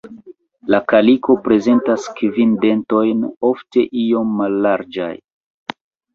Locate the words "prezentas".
1.47-2.07